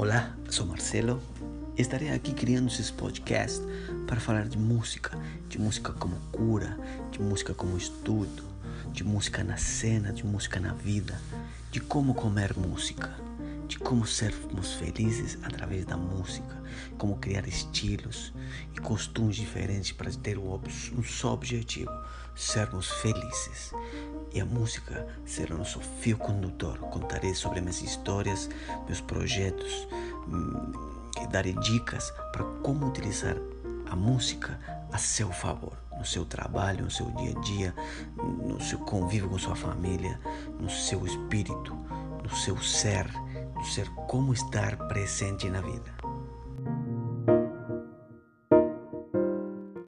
Olá, 0.00 0.32
sou 0.48 0.64
Marcelo. 0.64 1.20
Estarei 1.76 2.10
aqui 2.10 2.32
criando 2.32 2.68
esse 2.68 2.92
podcast 2.92 3.60
para 4.06 4.20
falar 4.20 4.46
de 4.46 4.56
música, 4.56 5.18
de 5.48 5.58
música 5.58 5.92
como 5.92 6.14
cura, 6.30 6.78
de 7.10 7.20
música 7.20 7.52
como 7.52 7.76
estudo, 7.76 8.44
de 8.92 9.02
música 9.02 9.42
na 9.42 9.56
cena, 9.56 10.12
de 10.12 10.24
música 10.24 10.60
na 10.60 10.72
vida, 10.72 11.20
de 11.72 11.80
como 11.80 12.14
comer 12.14 12.56
música, 12.56 13.12
de 13.66 13.76
como 13.76 14.06
sermos 14.06 14.74
felizes 14.74 15.36
através 15.42 15.84
da 15.84 15.96
música, 15.96 16.62
como 16.96 17.18
criar 17.18 17.48
estilos 17.48 18.32
e 18.76 18.80
costumes 18.80 19.34
diferentes 19.34 19.90
para 19.90 20.12
ter 20.12 20.38
um, 20.38 20.60
só 21.02 21.32
objetivo: 21.32 21.90
sermos 22.36 22.88
felizes 22.88 23.72
e 24.32 24.40
a 24.40 24.44
música 24.44 25.06
será 25.24 25.54
o 25.54 25.58
nosso 25.58 25.80
fio 25.80 26.16
condutor. 26.16 26.78
Contarei 26.78 27.34
sobre 27.34 27.60
minhas 27.60 27.82
histórias, 27.82 28.48
meus 28.86 29.00
projetos 29.00 29.88
e 29.90 29.97
darei 31.30 31.52
dicas 31.54 32.12
para 32.32 32.44
como 32.62 32.86
utilizar 32.86 33.36
a 33.90 33.96
música 33.96 34.58
a 34.92 34.98
seu 34.98 35.30
favor, 35.30 35.76
no 35.98 36.04
seu 36.04 36.24
trabalho, 36.24 36.84
no 36.84 36.90
seu 36.90 37.10
dia 37.12 37.36
a 37.36 37.40
dia, 37.40 37.74
no 38.16 38.60
seu 38.60 38.78
convívio 38.78 39.28
com 39.28 39.38
sua 39.38 39.56
família, 39.56 40.18
no 40.58 40.70
seu 40.70 41.06
espírito, 41.06 41.74
no 42.22 42.34
seu 42.34 42.56
ser, 42.62 43.06
no 43.54 43.64
ser 43.64 43.88
como 44.06 44.32
estar 44.32 44.76
presente 44.88 45.48
na 45.48 45.60
vida. 45.60 45.92